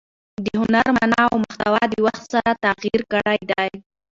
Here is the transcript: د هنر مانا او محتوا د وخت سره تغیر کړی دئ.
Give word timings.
د 0.43 0.45
هنر 0.61 0.87
مانا 0.95 1.21
او 1.31 1.37
محتوا 1.45 1.81
د 1.91 1.95
وخت 2.05 2.23
سره 2.33 2.51
تغیر 2.65 3.01
کړی 3.13 3.39
دئ. 3.49 3.71